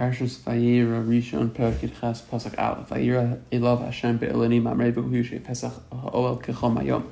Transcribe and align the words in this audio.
Parshas 0.00 0.38
Vayera 0.38 1.06
Rishon 1.06 1.50
Perkid 1.50 2.00
Ches 2.00 2.22
Pasuk 2.22 2.58
Aleph 2.58 2.88
Vayera 2.88 3.38
Elav 3.52 3.84
Hashem 3.84 4.16
Be'elani 4.16 4.58
Mamre 4.58 4.90
B'Hushe 4.90 5.44
Pesach 5.44 5.74
Ha'ol 5.92 6.38
Kechom 6.38 6.82
Hayom 6.82 7.04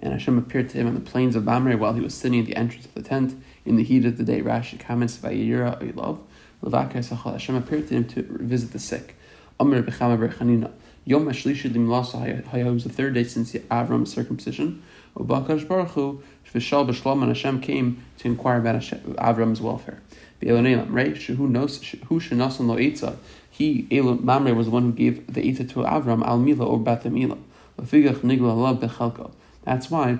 and 0.00 0.12
Hashem 0.14 0.36
appeared 0.36 0.68
to 0.70 0.78
him 0.78 0.88
on 0.88 0.94
the 0.94 1.00
plains 1.00 1.36
of 1.36 1.44
Mamre 1.44 1.76
while 1.76 1.92
he 1.92 2.00
was 2.00 2.14
sitting 2.14 2.40
at 2.40 2.46
the 2.46 2.56
entrance 2.56 2.86
of 2.86 2.94
the 2.94 3.02
tent 3.02 3.40
in 3.64 3.76
the 3.76 3.84
heat 3.84 4.04
of 4.04 4.18
the 4.18 4.24
day. 4.24 4.42
Rashi 4.42 4.80
comments 4.80 5.16
Vayera 5.16 5.80
Elav 5.80 6.18
Levaka 6.60 6.94
Sachal 6.94 7.34
Hashem 7.34 7.54
appeared 7.54 7.86
to 7.86 7.94
him 7.94 8.04
to 8.08 8.22
visit 8.40 8.72
the 8.72 8.80
sick. 8.80 9.14
Amr 9.60 9.80
B'Chama 9.84 10.18
Berchanina 10.18 10.72
Yom 11.04 11.26
Hashlishi 11.26 11.70
Limlasa 11.70 12.42
Hayah 12.48 12.74
was 12.74 12.82
the 12.82 12.90
third 12.90 13.14
day 13.14 13.22
since 13.22 13.52
Avram's 13.52 14.12
circumcision. 14.12 14.82
Ubakash 15.16 15.68
Baruch 15.68 15.90
Hu 15.90 16.20
Vishal 16.52 16.84
B'Shlom 16.84 17.22
and 17.22 17.28
Hashem 17.28 17.60
came 17.60 18.04
to 18.18 18.26
inquire 18.26 18.58
about 18.58 18.74
Avram's 18.74 19.60
welfare. 19.60 20.02
Right? 20.40 21.16
Who 21.16 21.48
knows? 21.48 21.82
Who 21.82 22.20
shenasan 22.20 22.66
lo 22.66 22.76
etza? 22.76 23.16
He 23.50 23.88
Mamre 23.90 24.54
was 24.54 24.66
the 24.66 24.72
one 24.72 24.84
who 24.84 24.92
gave 24.92 25.32
the 25.32 25.40
etza 25.42 25.68
to 25.70 25.80
Avram 25.80 26.24
al 26.24 26.38
Mila 26.38 26.64
or 26.64 26.78
Bat 26.78 27.06
Mila. 27.06 27.38
Lefigach 27.78 28.20
nigla 28.20 28.56
love 28.56 28.80
bechalko. 28.80 29.32
That's 29.64 29.90
why 29.90 30.18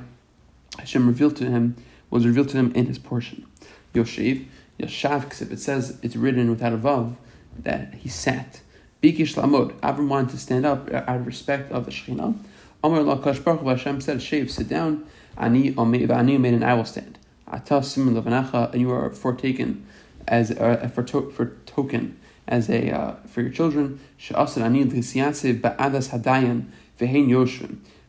Hashem 0.79 1.07
revealed 1.07 1.37
to 1.37 1.47
him 1.47 1.77
was 2.11 2.27
revealed 2.27 2.49
to 2.51 2.57
him 2.57 2.73
in 2.75 2.87
his 2.87 2.99
portion. 2.99 3.47
Yoshev, 3.95 4.45
Yashav 4.81 5.53
It 5.53 5.61
says 5.61 5.99
it's 6.03 6.17
written 6.17 6.51
without 6.51 6.73
a 6.73 6.79
vav 6.79 7.15
that 7.59 7.95
he 7.95 8.09
sat. 8.09 8.61
Bikish 9.03 9.35
lamod. 9.35 9.73
Avram 9.81 10.09
wanted 10.09 10.31
to 10.31 10.39
stand 10.39 10.67
up 10.67 10.89
uh, 10.93 11.05
out 11.07 11.21
of 11.21 11.27
respect 11.27 11.71
of 11.71 11.85
the 11.85 11.91
Shekhinah. 11.91 12.37
Amar 12.83 13.03
la 13.03 13.15
Baruch 13.17 13.65
Hashem 13.65 14.01
said, 14.01 14.21
"Shave, 14.21 14.51
sit 14.51 14.69
down. 14.69 15.05
Ani 15.37 15.75
ani 15.77 16.39
made 16.39 16.55
an 16.55 16.63
I 16.65 16.75
will 16.75 16.85
stand. 16.85 17.19
Atas 17.47 17.93
simin 17.93 18.15
levanacha, 18.15 18.73
and 18.73 18.81
you 18.81 18.91
are 18.91 19.11
foretaken 19.11 19.85
as 20.29 20.51
uh, 20.53 20.89
for, 20.95 21.03
to, 21.03 21.31
for 21.31 21.57
token 21.67 22.19
as 22.47 22.69
a 22.71 22.91
uh, 22.91 23.15
for 23.27 23.43
your 23.43 23.51
children. 23.51 24.01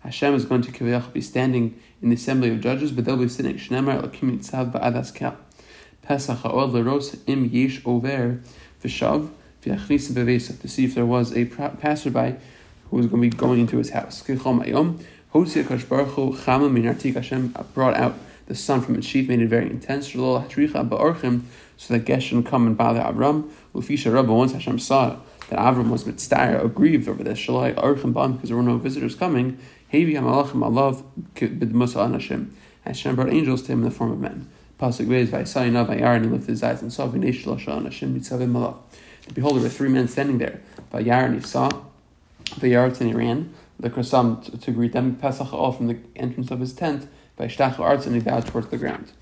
Hashem 0.01 0.33
is 0.33 0.45
going 0.45 0.61
to 0.61 1.01
be 1.13 1.21
standing 1.21 1.79
in 2.01 2.09
the 2.09 2.15
assembly 2.15 2.49
of 2.49 2.61
judges, 2.61 2.91
but 2.91 3.05
they'll 3.05 3.17
be 3.17 3.27
sitting. 3.27 3.55
Shnemar 3.55 4.01
lakim 4.01 4.37
nitzav 4.37 4.71
ba'adas 4.71 5.13
kel. 5.13 5.37
Pesach 6.01 6.37
ha'od 6.39 6.71
leros 6.71 7.19
im 7.27 7.45
yesh 7.45 7.81
over 7.85 8.39
v'shav 8.81 9.29
v'yachnis 9.61 10.11
bevesa 10.11 10.59
to 10.61 10.67
see 10.67 10.85
if 10.85 10.95
there 10.95 11.05
was 11.05 11.35
a 11.35 11.45
passerby 11.45 12.37
who 12.89 12.97
was 12.97 13.07
going 13.07 13.21
to 13.21 13.29
be 13.29 13.37
going 13.37 13.59
into 13.59 13.77
his 13.77 13.89
house. 13.89 14.23
Kichom 14.23 14.65
ayom 14.65 15.03
hosia 15.33 15.67
kash 15.67 15.83
baruch 15.83 16.09
hu 16.09 16.33
chama 16.33 16.69
minartik 16.71 17.15
Hashem 17.15 17.53
brought 17.73 17.95
out 17.95 18.15
the 18.47 18.55
sun 18.55 18.81
from 18.81 18.95
its 18.95 19.05
sheath, 19.05 19.27
made 19.27 19.41
it 19.41 19.47
very 19.47 19.69
intense. 19.69 20.09
Shalol 20.09 20.47
hatricha 20.47 20.87
ba'orchim 20.87 21.43
so 21.79 21.97
that 21.97 22.21
shouldn't 22.21 22.45
come 22.45 22.67
and 22.67 22.75
bother 22.75 22.99
Avram. 22.99 23.49
Ufisha 23.73 24.13
Rabba, 24.13 24.33
once 24.33 24.51
Hashem 24.51 24.79
saw 24.79 25.15
that 25.47 25.57
Avram 25.57 25.89
was 25.89 26.05
mitzvah 26.05 26.61
aggrieved 26.61 27.07
over 27.07 27.23
this, 27.23 27.39
Shalai 27.39 27.73
Archim 27.73 28.13
Bam, 28.13 28.33
because 28.33 28.49
there 28.49 28.57
were 28.57 28.63
no 28.63 28.77
visitors 28.77 29.15
coming, 29.15 29.57
Hevi 29.93 30.11
Hamalachim 30.11 30.59
Alav 30.59 31.03
Bidmusa 31.35 32.05
Anashim. 32.05 32.49
Hashem 32.83 33.15
brought 33.15 33.31
angels 33.31 33.61
to 33.61 33.71
him 33.71 33.79
in 33.79 33.85
the 33.85 33.91
form 33.91 34.11
of 34.11 34.19
men. 34.19 34.49
Pasuk 34.77 35.07
Beis, 35.07 35.27
Vaisayina 35.27 35.87
Vayar, 35.87 36.17
and 36.17 36.25
he 36.25 36.31
lifted 36.31 36.49
his 36.49 36.61
eyes 36.61 36.81
and 36.81 36.91
saw 36.91 37.07
Vinesh 37.07 37.45
Lasha 37.45 37.81
Anashim 37.81 38.13
Mitzavim 38.13 38.51
Malav. 38.51 38.75
Behold, 39.33 39.55
there 39.55 39.63
were 39.63 39.69
three 39.69 39.89
men 39.89 40.09
standing 40.09 40.37
there. 40.37 40.59
Vayar, 40.91 41.27
and 41.27 41.35
he 41.35 41.41
saw 41.41 41.69
Vayar, 42.43 42.87
and 42.99 43.09
he 43.09 43.15
ran. 43.15 43.53
The 43.79 43.89
Krasam 43.89 44.43
to, 44.43 44.57
to 44.57 44.71
greet 44.71 44.91
them, 44.91 45.15
Pesach 45.15 45.53
all 45.53 45.71
from 45.71 45.87
the 45.87 45.97
entrance 46.17 46.51
of 46.51 46.59
his 46.59 46.73
tent. 46.73 47.07
Vaishtach 47.39 47.79
Arts, 47.79 48.05
and 48.05 48.15
he 48.15 48.21
bowed 48.21 48.45
towards 48.47 48.67
the 48.67 48.77
ground. 48.77 49.13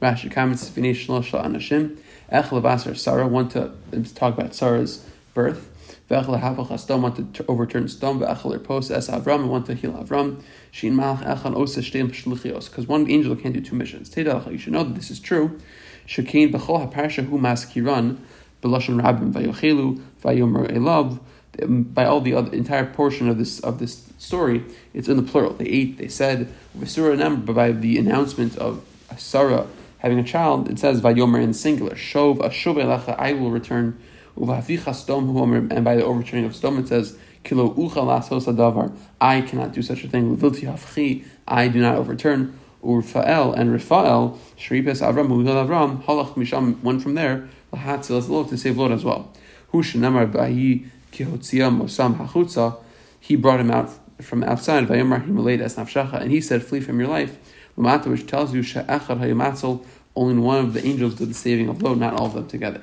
Rashi 0.00 0.32
comments, 0.32 0.70
Vinesh 0.70 1.06
Lasha 1.08 1.44
Anashim. 1.44 1.98
Echel 2.30 2.62
Basar 2.62 2.96
Sarah 2.96 3.26
want 3.26 3.52
to 3.52 3.72
talk 4.14 4.34
about 4.36 4.54
Sarah's 4.54 5.06
birth. 5.34 5.70
V'echel 6.10 6.40
Havach 6.40 6.68
Stom 6.78 7.02
want 7.02 7.34
to 7.34 7.44
overturn 7.46 7.88
Stom. 7.88 8.20
V'echel 8.20 8.58
Erpos 8.58 8.90
Es 8.90 9.08
Avram 9.08 9.48
want 9.48 9.66
to 9.66 9.74
heal 9.74 9.92
Avram. 9.92 10.42
Shin 10.70 10.94
Malach 10.94 11.24
Echan 11.24 11.56
Osa 11.56 11.80
Shteim 11.80 12.10
Shluchios. 12.10 12.70
Because 12.70 12.86
one 12.86 13.10
angel 13.10 13.34
can't 13.36 13.54
do 13.54 13.60
two 13.60 13.76
missions. 13.76 14.10
Teidach, 14.10 14.50
you 14.50 14.58
should 14.58 14.72
know 14.72 14.84
that 14.84 14.94
this 14.94 15.10
is 15.10 15.20
true. 15.20 15.58
Shekein 16.06 16.52
B'chol 16.52 16.92
HaParsha 16.92 17.26
Hu 17.28 17.38
Maskiran 17.38 18.18
B'lashon 18.62 19.00
Rabbim 19.00 19.32
Vayochelu 19.32 20.00
Vayomer 20.22 20.70
Elav 20.70 21.20
um, 21.62 21.84
by 21.84 22.04
all 22.04 22.20
the 22.20 22.34
other 22.34 22.52
entire 22.52 22.84
portion 22.86 23.28
of 23.28 23.38
this 23.38 23.60
of 23.60 23.78
this 23.78 24.06
story, 24.18 24.64
it's 24.92 25.08
in 25.08 25.16
the 25.16 25.22
plural. 25.22 25.54
They 25.54 25.66
ate, 25.66 25.98
they 25.98 26.08
said, 26.08 26.52
but 26.74 27.54
by 27.54 27.72
the 27.72 27.98
announcement 27.98 28.56
of 28.58 28.84
Sarah 29.16 29.66
having 29.98 30.18
a 30.18 30.24
child, 30.24 30.68
it 30.68 30.78
says 30.78 31.00
Vayomer 31.00 31.42
in 31.42 31.54
singular. 31.54 31.94
Shov 31.94 32.38
Ashov 32.38 32.76
Elecha, 32.76 33.16
I 33.18 33.32
will 33.32 33.50
return. 33.50 33.98
Stom 34.36 35.72
and 35.72 35.84
by 35.84 35.96
the 35.96 36.04
overturning 36.04 36.44
of 36.44 36.52
Stom, 36.52 36.78
it 36.78 36.88
says 36.88 37.18
Kilo 37.42 37.72
Ucha 37.74 38.02
Lasos 38.02 38.52
Adavar. 38.52 38.94
I 39.20 39.40
cannot 39.40 39.72
do 39.72 39.80
such 39.80 40.04
a 40.04 40.08
thing. 40.08 40.36
Vilti 40.36 40.64
Hafchi, 40.64 41.24
I 41.48 41.68
do 41.68 41.80
not 41.80 41.96
overturn. 41.96 42.58
Urfael 42.84 43.56
and 43.56 43.72
Rafael, 43.72 44.38
Shripes 44.58 45.00
Avram, 45.00 45.28
Mugdal 45.28 45.66
Avram, 45.66 46.04
Halach 46.04 46.34
Misham, 46.34 46.80
went 46.82 47.02
from 47.02 47.14
there, 47.14 47.48
Lahatzil 47.72 48.28
Lot 48.28 48.48
to 48.50 48.58
save 48.58 48.76
Lot 48.76 48.92
as 48.92 49.04
well. 49.04 49.32
Hushanamar 49.72 50.30
Bahi 50.30 50.86
Kihotzia 51.12 51.76
Mosam 51.76 52.16
Hachutza, 52.16 52.78
he 53.18 53.34
brought 53.34 53.60
him 53.60 53.70
out 53.70 53.90
from 54.22 54.44
outside, 54.44 54.86
Vayomar 54.86 55.26
Himalay 55.26 55.60
as 55.60 55.76
Nafshacha, 55.76 56.20
and 56.20 56.30
he 56.30 56.40
said, 56.40 56.62
Flee 56.62 56.80
from 56.80 57.00
your 57.00 57.08
life. 57.08 57.38
Lamata, 57.76 58.06
which 58.06 58.26
tells 58.26 58.54
you 58.54 58.62
Sha'achad 58.62 59.20
Hayamatzel, 59.20 59.84
only 60.14 60.40
one 60.40 60.58
of 60.58 60.72
the 60.72 60.84
angels 60.84 61.14
did 61.16 61.28
the 61.28 61.34
saving 61.34 61.68
of 61.68 61.82
Lot, 61.82 61.98
not 61.98 62.14
all 62.14 62.26
of 62.26 62.34
them 62.34 62.48
together. 62.48 62.80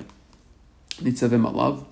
Nitzavim 1.02 1.50
alav, 1.52 1.84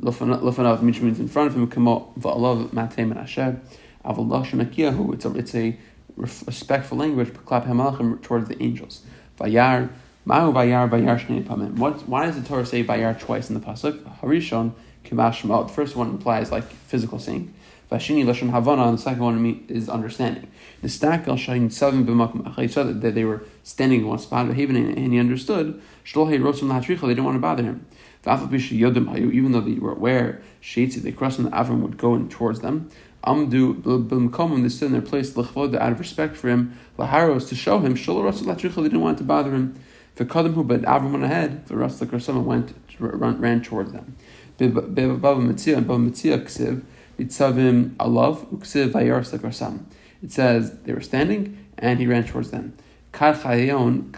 lofanav, 0.00 0.82
which 0.82 1.00
means 1.00 1.20
in 1.20 1.28
front 1.28 1.50
of 1.50 1.56
him, 1.56 1.68
kamo 1.68 2.12
va'alav 2.18 2.68
matem 2.68 3.10
and 3.10 3.18
asher, 3.18 3.60
avallah 4.04 4.46
shemakiyahu, 4.46 5.14
it's 5.14 5.24
a, 5.26 5.34
it's 5.36 5.54
a 5.54 5.78
respectful 6.16 6.98
language, 6.98 7.28
klap 7.28 7.66
hamalachim 7.66 8.20
towards 8.22 8.48
the 8.48 8.60
angels. 8.62 9.02
Vayar, 9.38 9.90
ma'u 10.26 10.52
vayar, 10.52 10.88
vayar 10.88 11.20
shnei 11.20 11.44
pamim. 11.44 11.76
What, 11.76 12.08
why 12.08 12.26
does 12.26 12.40
the 12.40 12.48
Torah 12.48 12.64
say 12.64 12.82
vayar 12.82 13.18
twice 13.18 13.50
in 13.50 13.54
the 13.54 13.60
pasuk? 13.60 14.02
Harishon, 14.20 14.72
kimash 15.04 15.66
The 15.66 15.72
first 15.72 15.96
one 15.96 16.08
implies 16.08 16.50
like 16.50 16.64
physical 16.64 17.18
seeing. 17.18 17.54
Vashini 17.90 18.24
lashon 18.24 18.50
havana, 18.50 18.84
and 18.88 18.98
the 18.98 19.02
second 19.02 19.22
one 19.22 19.64
is 19.68 19.88
understanding. 19.88 20.46
The 20.82 20.88
stack 20.88 21.26
al 21.26 21.36
shayin 21.36 21.72
seven 21.72 22.04
b'makom 22.04 23.00
that 23.00 23.14
they 23.14 23.24
were 23.24 23.44
standing 23.64 24.00
in 24.00 24.06
one 24.06 24.18
spot, 24.18 24.46
and 24.46 24.56
he 24.56 25.18
understood. 25.18 25.80
Shlohe 26.04 26.38
rosum 26.38 26.68
lahatricha, 26.68 27.00
they 27.00 27.08
didn't 27.08 27.24
want 27.24 27.36
to 27.36 27.40
bother 27.40 27.62
him. 27.62 27.86
Even 28.26 29.52
though 29.52 29.60
they 29.62 29.74
were 29.74 29.92
aware, 29.92 30.42
Shaitzi, 30.60 31.00
they 31.00 31.12
crossed 31.12 31.38
and 31.38 31.46
the 31.46 31.52
Avram 31.52 31.80
would 31.80 31.96
go 31.96 32.14
in 32.14 32.28
towards 32.28 32.60
them. 32.60 32.90
Amdu 33.24 33.80
b'mkomim, 33.80 34.62
they 34.62 34.68
stood 34.68 34.86
in 34.86 34.92
their 34.92 35.00
place, 35.00 35.34
l'chvod, 35.34 35.74
out 35.74 35.92
of 35.92 35.98
respect 35.98 36.36
for 36.36 36.48
him, 36.48 36.78
laharos, 36.98 37.48
to 37.48 37.54
show 37.54 37.78
him, 37.78 37.94
shalom 37.94 38.24
rasul 38.24 38.48
lahatricha, 38.48 38.74
they 38.74 38.82
didn't 38.82 39.00
want 39.00 39.16
to 39.18 39.24
bother 39.24 39.52
him. 39.52 39.74
The 40.16 40.24
Kadimhu, 40.26 40.66
but 40.66 40.82
Avram 40.82 41.12
went 41.12 41.24
ahead, 41.24 41.66
the 41.68 41.76
Ras 41.76 42.00
Lakrasama 42.00 42.42
went, 42.42 42.74
ran 42.98 43.62
towards 43.62 43.92
them. 43.92 44.16
Mitzia 44.58 45.76
and 45.76 45.86
Mitzia 45.86 46.42
Ksiv, 46.42 46.82
Itzavim 47.18 47.96
Alav, 47.96 48.46
Uksiv 48.46 48.92
Vayars 48.92 49.36
Lakrasam. 49.36 49.84
It 50.22 50.32
says 50.32 50.78
they 50.80 50.92
were 50.92 51.00
standing 51.00 51.66
and 51.78 51.98
he 51.98 52.06
ran 52.06 52.24
towards 52.24 52.50
them. 52.50 52.76
Chazihu, 53.12 54.14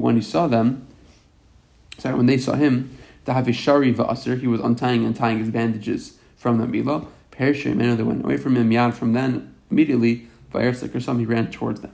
when 0.00 0.16
he 0.16 0.22
saw 0.22 0.46
them, 0.46 0.86
sorry, 1.98 2.14
when 2.16 2.26
they 2.26 2.38
saw 2.38 2.54
him, 2.54 2.96
Shari 3.26 3.94
Va'asir, 3.94 4.40
he 4.40 4.46
was 4.46 4.60
untying 4.60 5.04
and 5.04 5.16
tying 5.16 5.38
his 5.38 5.50
bandages 5.50 6.18
from 6.36 6.58
the 6.58 6.66
Mila. 6.66 7.06
Perishim, 7.30 7.80
and 7.80 7.98
they 7.98 8.02
went 8.02 8.24
away 8.24 8.36
from 8.36 8.56
him, 8.56 8.70
Yad, 8.70 8.94
from 8.94 9.12
then, 9.12 9.54
immediately, 9.70 10.28
Vayars 10.52 11.02
some 11.02 11.18
he 11.18 11.24
ran 11.26 11.50
towards 11.50 11.80
them. 11.80 11.92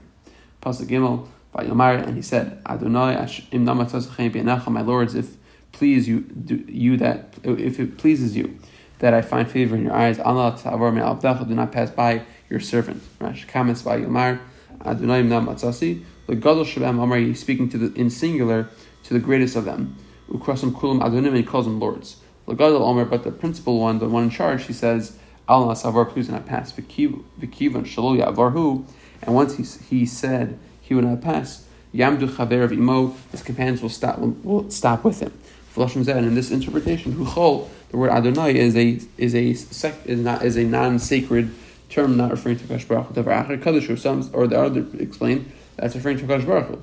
Pasuk 0.61 0.87
Gimel, 0.87 1.27
Vayomar, 1.55 2.05
and 2.05 2.15
he 2.15 2.21
said, 2.21 2.61
Adonai, 2.67 3.27
Im 3.51 3.65
my 3.65 4.81
lords, 4.81 5.15
if 5.15 5.37
please 5.71 6.07
you, 6.07 6.21
do, 6.21 6.63
you 6.67 6.97
that, 6.97 7.33
if 7.43 7.79
it 7.79 7.97
pleases 7.97 8.35
you, 8.35 8.59
that 9.01 9.15
I 9.15 9.21
find 9.23 9.49
favor 9.49 9.75
in 9.75 9.83
your 9.83 9.93
eyes, 9.93 10.19
Allah 10.19 10.59
do 10.63 11.55
not 11.55 11.71
pass 11.71 11.89
by 11.89 12.21
your 12.51 12.59
servant. 12.59 13.01
Rashi 13.19 13.47
comments 13.47 13.81
by 13.81 13.99
Yomar, 13.99 14.39
Adonai 14.85 15.23
Nam 15.23 15.47
Matzasi, 15.47 16.03
the 16.27 16.35
Gadol 16.35 16.65
Shabam 16.65 17.01
Amar, 17.01 17.17
he's 17.17 17.39
speaking 17.39 17.67
to 17.69 17.79
the, 17.79 17.99
in 17.99 18.11
singular 18.11 18.69
to 19.03 19.13
the 19.15 19.19
greatest 19.19 19.55
of 19.55 19.65
them. 19.65 19.97
Ukrasim 20.29 20.71
Kulam 20.71 21.01
Adonim, 21.01 21.35
he 21.35 21.41
calls 21.41 21.65
them 21.65 21.79
lords. 21.79 22.17
The 22.45 22.53
Gadol 22.53 22.83
Omer, 22.83 23.05
but 23.05 23.23
the 23.23 23.31
principal 23.31 23.79
one, 23.79 23.97
the 23.97 24.07
one 24.07 24.25
in 24.25 24.29
charge, 24.29 24.65
he 24.65 24.73
says, 24.73 25.17
Allah 25.47 25.73
Savar, 25.73 26.07
please 26.07 26.27
do 26.27 26.33
not 26.33 26.45
pass. 26.45 26.71
Vikivan 26.71 27.23
Shalol 27.39 28.23
Yavarhu, 28.23 28.85
and 29.23 29.33
once 29.33 29.55
he, 29.55 29.63
he 29.63 30.05
said 30.05 30.59
he 30.79 30.93
would 30.93 31.05
not 31.05 31.21
pass, 31.21 31.65
Yamdu 31.91 32.29
Chaver 32.29 32.65
of 32.65 32.71
Imo, 32.71 33.15
his 33.31 33.41
companions 33.41 33.81
will 33.81 33.89
stop, 33.89 34.19
will 34.19 34.69
stop 34.69 35.03
with 35.03 35.21
him. 35.21 35.33
And 35.75 36.09
in 36.09 36.35
this 36.35 36.51
interpretation, 36.51 37.13
Huchol, 37.13 37.69
the 37.89 37.97
word 37.97 38.09
Adonai 38.09 38.57
is 38.57 38.75
a 38.75 38.99
is 39.17 39.33
a 39.33 39.53
sec, 39.53 39.95
is 40.05 40.19
not 40.19 40.43
is 40.43 40.57
a 40.57 40.63
non 40.63 40.99
sacred 40.99 41.51
term 41.89 42.17
not 42.17 42.31
referring 42.31 42.57
to 42.57 42.63
Kadosh 42.65 42.87
Baruch 42.87 43.85
Hu. 43.85 43.95
Some 43.97 44.29
or 44.33 44.47
the 44.47 44.61
other 44.61 44.85
explain 44.99 45.51
that's 45.77 45.95
referring 45.95 46.17
to 46.19 46.25
Kadosh 46.25 46.45
Baruch 46.45 46.67
Hu. 46.67 46.81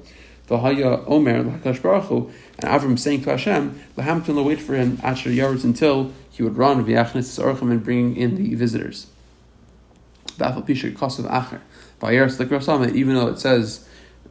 V'haya 0.48 1.04
Omer 1.06 1.42
l'Hakadosh 1.42 1.82
Baruch 1.82 2.32
and 2.58 2.70
Avram 2.70 2.98
saying 2.98 3.22
to 3.22 3.30
Hashem, 3.30 3.80
Lahamton 3.96 4.34
will 4.34 4.44
wait 4.44 4.60
for 4.60 4.74
him 4.74 4.98
Asher 5.02 5.30
Yaretz 5.30 5.64
until 5.64 6.12
he 6.30 6.42
would 6.42 6.56
run 6.56 6.84
v'yachnes 6.84 7.38
Orchim 7.42 7.70
and 7.70 7.84
bring 7.84 8.16
in 8.16 8.36
the 8.36 8.54
visitors. 8.54 9.08
Bafal 10.38 10.66
Pisha 10.66 10.92
Kosav 10.94 11.28
Acher. 11.30 11.60
V'ayeres 12.00 12.94
even 12.94 13.14
though 13.14 13.28
it 13.28 13.38
says 13.38 13.86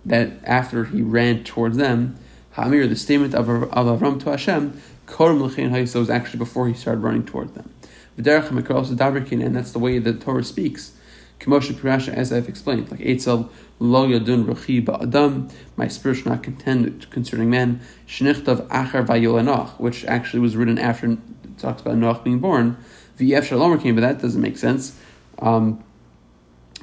that 0.06 0.32
after 0.44 0.86
he 0.86 1.02
ran 1.02 1.44
towards 1.44 1.78
them, 1.78 2.18
Hamir, 2.58 2.88
the 2.88 2.96
statement 2.96 3.36
of, 3.36 3.48
of 3.50 4.00
Avram 4.00 4.20
to 4.24 4.32
Hashem, 4.32 4.82
Korm 5.06 5.40
L'chein 5.40 5.72
was 5.94 6.10
actually 6.10 6.40
before 6.40 6.68
he 6.68 6.74
started 6.74 7.02
running 7.02 7.24
toward 7.24 7.54
them. 7.54 7.72
V'derech 8.18 8.48
HaMikra 8.48 8.84
Dabrikin, 8.98 9.46
and 9.46 9.56
that's 9.56 9.72
the 9.72 9.80
way 9.80 10.00
the 10.00 10.14
Torah 10.14 10.44
speaks. 10.44 10.94
Kemoshe 11.40 11.72
Pirasha, 11.74 12.12
as 12.14 12.34
I've 12.34 12.50
explained, 12.50 12.90
like 12.90 13.00
Eitzel 13.02 13.50
Lo 13.80 14.08
Yadun 14.08 14.46
Ruchi 14.46 14.84
Ba'adam, 14.84 15.52
my 15.76 15.88
spirit 15.88 16.16
shall 16.16 16.34
not 16.34 16.42
contend 16.42 17.08
concerning 17.12 17.52
man. 17.52 17.80
Shnichtav 18.08 18.68
Achar 18.70 19.06
Vayolanach, 19.06 19.80
which 19.80 20.04
actually 20.06 20.40
was 20.40 20.58
written 20.58 20.80
after 20.80 21.12
it 21.12 21.20
talks 21.60 21.82
about 21.82 21.96
Noach 21.98 22.24
being 22.24 22.40
born. 22.40 22.76
V'yef 23.20 23.44
Shalom 23.44 23.80
came, 23.80 23.94
but 23.94 24.02
that 24.02 24.20
doesn't 24.20 24.42
make 24.42 24.58
sense. 24.58 24.98
Um, 25.38 25.84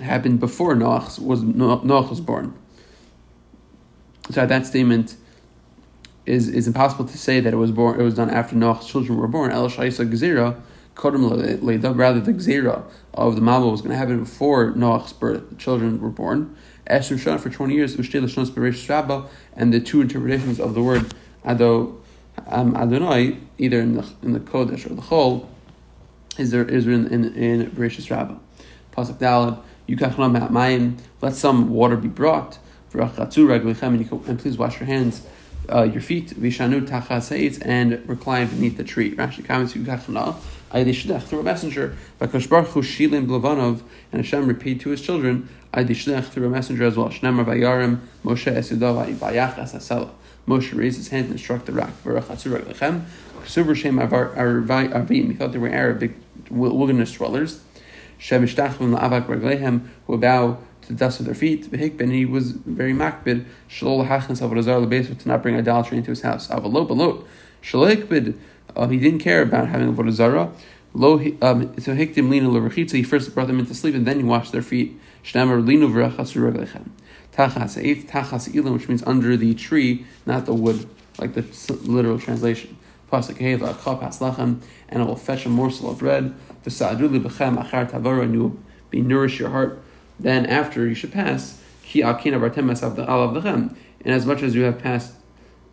happened 0.00 0.38
before 0.38 0.77
Noach 0.77 1.19
was 1.19 1.43
Noach 1.43 2.11
was 2.11 2.20
born. 2.20 2.56
So 4.31 4.47
that 4.47 4.67
statement 4.67 5.17
is 6.26 6.49
is 6.49 6.67
impossible 6.67 7.05
to 7.05 7.19
say 7.19 7.41
that 7.41 7.53
it 7.53 7.56
was 7.56 7.71
born. 7.71 8.00
It 8.00 8.03
was 8.03 8.15
done 8.15 8.31
after 8.31 8.56
Noach's 8.56 8.87
children 8.87 9.19
were 9.19 9.29
born. 9.29 9.53
El 9.53 9.69
Shaisa 9.69 10.11
Gezira 10.11 10.61
Kodem 10.94 11.99
rather 11.99 12.21
the 12.21 12.32
Gezira 12.32 12.85
of 13.12 13.35
the 13.35 13.41
Mabul 13.41 13.71
was 13.71 13.81
going 13.81 13.91
to 13.91 13.97
happen 13.97 14.21
before 14.21 14.71
Noach's 14.71 15.12
birth. 15.12 15.59
Children 15.59 16.00
were 16.00 16.11
born. 16.11 16.56
Esther 16.87 17.17
Shana 17.17 17.41
for 17.41 17.50
20 17.50 17.75
years, 17.75 17.97
Ushte 17.97 18.21
Lashon 18.21 18.47
Beresh 18.47 18.88
Rabba, 18.88 19.26
and 19.56 19.73
the 19.73 19.81
two 19.81 20.00
interpretations 20.03 20.61
of 20.61 20.75
the 20.75 20.82
word 20.82 21.15
Ado, 21.44 22.00
um, 22.47 22.77
Adonai, 22.77 23.38
either 23.59 23.81
in 23.81 23.94
the, 23.94 24.06
in 24.23 24.32
the 24.32 24.41
Kodesh 24.41 24.85
or 24.87 24.94
the 24.94 25.03
Chol, 25.03 25.47
is 26.37 26.50
there 26.50 26.65
is 26.65 26.87
written 26.87 27.06
in, 27.06 27.25
in, 27.35 27.62
in 27.62 27.70
Bereshis 27.70 28.11
Rabbah. 28.11 28.37
Pasuk 28.93 29.17
Dalad, 29.19 29.61
Yukach 29.88 30.15
Mayim, 30.15 30.99
let 31.23 31.35
some 31.35 31.70
water 31.70 31.97
be 31.97 32.09
brought, 32.09 32.59
and 32.93 34.38
please 34.38 34.59
wash 34.59 34.79
your 34.79 34.87
hands, 34.87 35.27
uh, 35.72 35.82
your 35.82 36.00
feet, 36.00 36.31
Vishanu 36.31 36.87
Tachas 36.87 37.61
and 37.64 38.08
recline 38.08 38.49
beneath 38.49 38.76
the 38.76 38.84
tree. 38.84 39.14
Rashi 39.14 39.44
comments, 39.44 39.75
Yukach 39.75 40.02
through 41.22 41.40
a 41.40 41.43
messenger. 41.43 41.96
Vakash 42.20 42.49
Baruch 42.49 42.69
Hu 42.69 42.82
Shilim 42.82 43.26
Blavanov, 43.26 43.82
and 44.12 44.25
Hashem 44.25 44.46
repeat 44.46 44.81
to 44.81 44.90
his 44.90 45.00
children, 45.00 45.49
Aydishlech 45.72 46.25
through 46.26 46.46
a 46.46 46.50
messenger 46.50 46.84
as 46.84 46.96
well. 46.96 47.08
Shnemar 47.08 47.44
Vayarim, 47.44 48.00
Moshe 48.25 48.52
Esudav 48.52 49.14
Vayachas 49.14 49.75
Asela. 49.75 50.11
Moshe 50.46 50.76
raised 50.76 50.99
his 50.99 51.08
hand 51.08 51.31
and 51.31 51.40
struck 51.40 51.64
the 51.64 51.72
rock. 51.72 51.90
He 52.02 52.10
thought 55.34 55.52
they 55.52 55.58
were 55.58 55.69
Arabic 55.69 56.12
wilderness 56.50 57.12
dwellers. 57.12 57.60
Who 58.28 60.19
bow 60.19 60.58
to 60.86 60.92
the 60.92 60.98
dust 60.98 61.20
of 61.20 61.26
their 61.26 61.34
feet. 61.34 61.70
V'hikben, 61.70 62.12
he 62.12 62.25
was 62.25 62.52
very 62.52 62.92
makbid. 62.92 63.44
Shalol 63.69 64.06
Hachnas 64.08 64.40
Avorazar 64.40 64.86
Lebes, 64.86 65.19
to 65.19 65.28
not 65.28 65.42
bring 65.42 65.56
idolatry 65.56 65.98
into 65.98 66.10
his 66.10 66.22
house. 66.22 66.48
Avalot 66.48 66.88
Balot. 66.88 67.26
Shalol 67.62 67.94
Hikbid, 67.94 68.38
um, 68.76 68.90
he 68.90 68.98
didn't 68.98 69.20
care 69.20 69.42
about 69.42 69.69
having 69.69 69.88
a 69.88 69.92
Avorazara. 69.92 70.52
Lo, 70.96 71.14
um, 71.42 71.75
so 71.81 71.92
hikdim 71.92 72.31
lina 72.31 72.48
l'rechitza. 72.48 72.92
He 72.92 73.02
first 73.02 73.34
brought 73.34 73.48
them 73.48 73.58
into 73.58 73.75
sleep 73.75 73.96
and 73.96 74.06
then 74.06 74.19
he 74.19 74.22
washed 74.22 74.52
their 74.52 74.62
feet. 74.62 74.98
Shnamar 75.25 75.64
linu 75.64 75.90
v'rachas 75.90 76.34
reglechem. 76.40 76.90
Tachas 77.32 77.82
eighth 77.82 78.08
tachas 78.08 78.48
ilim, 78.54 78.75
which 78.75 78.88
means 78.88 79.02
under 79.04 79.36
the 79.36 79.54
tree, 79.54 80.06
not 80.25 80.46
the 80.46 80.54
wood, 80.54 80.88
like 81.19 81.34
the 81.34 81.42
literal 81.82 82.20
translation. 82.20 82.76
Pasuk 83.10 83.38
heva 83.38 83.75
chapas 83.75 84.20
lachem, 84.20 84.60
and 84.88 85.02
it 85.02 85.04
will 85.04 85.16
fetch 85.16 85.46
a 85.46 85.48
morsel 85.48 85.90
of 85.90 85.98
bread. 85.98 86.32
V'sa'adu 86.64 87.08
libechem 87.08 87.60
achar 87.60 87.90
tavara, 87.90 88.22
and 88.22 88.34
you 88.34 88.42
will 88.42 88.56
be 88.90 89.00
nourish 89.00 89.40
your 89.40 89.50
heart. 89.50 89.83
Then 90.19 90.46
after 90.46 90.87
you 90.87 90.94
should 90.94 91.12
pass 91.12 91.61
ki 91.82 92.02
akina 92.02 92.40
bartemes 92.40 92.81
alavdechem, 92.81 93.76
and 94.05 94.14
as 94.14 94.26
much 94.26 94.43
as 94.43 94.55
you 94.55 94.62
have 94.62 94.78
passed 94.78 95.14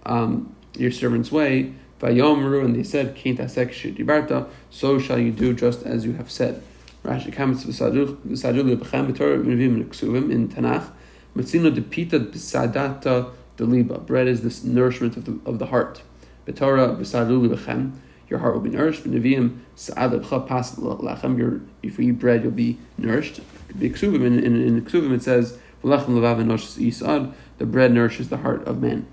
um, 0.05 0.55
your 0.75 0.91
servant's 0.91 1.31
way. 1.31 1.73
Vayomru, 1.99 2.65
and 2.65 2.75
they 2.75 2.83
said, 2.83 3.15
dibarta, 3.15 4.49
so 4.71 4.97
shall 4.97 5.19
you 5.19 5.31
do 5.31 5.53
just 5.53 5.83
as 5.83 6.03
you 6.03 6.13
have 6.13 6.31
said. 6.31 6.63
Rashi 7.03 7.31
comments 7.31 7.63
v'sadul 7.63 8.15
lebechem 8.17 9.11
b'torah 9.11 9.43
v'nevim 9.43 9.87
ksuvim 9.87 10.31
in 10.31 10.49
Tanakh. 10.49 10.91
Matzino 11.35 11.73
depita 11.73 12.19
b'sadata 12.31 13.31
deliba. 13.57 14.03
Bread 14.05 14.27
is 14.27 14.41
this 14.41 14.63
nourishment 14.63 15.17
of 15.17 15.25
the, 15.25 15.39
of 15.45 15.59
the 15.59 15.67
heart. 15.67 16.01
B'torah 16.47 16.97
v'sadul 16.97 17.47
lebechem. 17.47 17.93
Your 18.31 18.39
heart 18.39 18.53
will 18.53 18.61
be 18.61 18.69
nourished. 18.69 19.03
B'nevim 19.03 19.57
sa'ad 19.75 20.11
lebcha 20.11 20.47
pas 20.47 20.75
lechem. 20.77 21.67
If 21.83 21.99
you 21.99 22.11
eat 22.11 22.19
bread, 22.19 22.43
you'll 22.43 22.53
be 22.53 22.77
nourished. 22.97 23.41
B'ksuvim, 23.77 24.25
in, 24.25 24.39
in, 24.39 24.55
in 24.55 24.81
ksuvim 24.85 25.13
it 25.13 25.21
says, 25.21 25.59
v'lechem 25.83 26.05
levav 26.05 26.41
yisad. 26.77 27.33
The 27.57 27.65
bread 27.65 27.91
nourishes 27.91 28.29
the 28.29 28.37
heart 28.37 28.65
of 28.65 28.81
man. 28.81 29.05